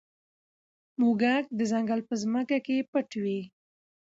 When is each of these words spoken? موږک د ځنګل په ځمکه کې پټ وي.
موږک 0.99 1.43
د 1.57 1.59
ځنګل 1.71 1.99
په 2.07 2.13
ځمکه 2.21 2.57
کې 2.65 2.77
پټ 2.91 3.09
وي. 3.23 3.39